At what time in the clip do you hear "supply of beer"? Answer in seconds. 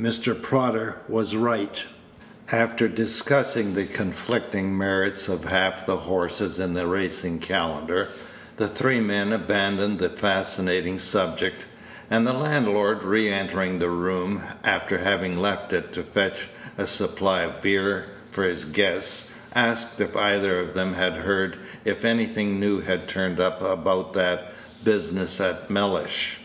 16.86-18.04